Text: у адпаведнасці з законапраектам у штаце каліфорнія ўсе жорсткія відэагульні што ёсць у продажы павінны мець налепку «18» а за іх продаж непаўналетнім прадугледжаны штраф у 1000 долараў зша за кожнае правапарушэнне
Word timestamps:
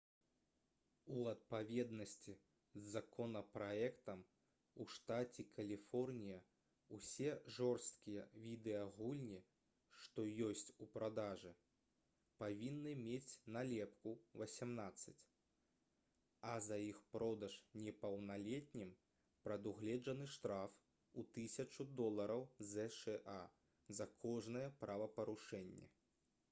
у 1.15 1.17
адпаведнасці 1.31 2.33
з 2.75 2.81
законапраектам 2.93 4.21
у 4.83 4.87
штаце 4.93 5.43
каліфорнія 5.57 6.37
ўсе 6.99 7.27
жорсткія 7.57 8.23
відэагульні 8.45 9.37
што 10.05 10.25
ёсць 10.47 10.73
у 10.85 10.87
продажы 10.95 11.51
павінны 12.41 12.95
мець 13.03 13.35
налепку 13.57 14.15
«18» 14.47 15.13
а 16.53 16.57
за 16.69 16.81
іх 16.87 17.03
продаж 17.17 17.57
непаўналетнім 17.89 18.95
прадугледжаны 19.49 20.31
штраф 20.37 20.79
у 21.23 21.27
1000 21.37 21.87
долараў 22.01 22.47
зша 22.73 23.39
за 24.01 24.09
кожнае 24.25 24.65
правапарушэнне 24.85 25.91